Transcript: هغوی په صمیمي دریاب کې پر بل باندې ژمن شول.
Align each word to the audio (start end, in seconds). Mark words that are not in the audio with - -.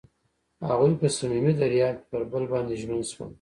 هغوی 0.69 0.91
په 0.99 1.07
صمیمي 1.17 1.53
دریاب 1.61 1.95
کې 1.99 2.05
پر 2.11 2.21
بل 2.31 2.43
باندې 2.51 2.79
ژمن 2.81 3.01
شول. 3.11 3.29